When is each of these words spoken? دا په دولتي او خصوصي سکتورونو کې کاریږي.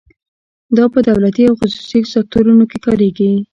دا 0.77 0.85
په 0.93 0.99
دولتي 1.09 1.43
او 1.49 1.55
خصوصي 1.59 1.99
سکتورونو 2.13 2.63
کې 2.71 2.77
کاریږي. 2.85 3.31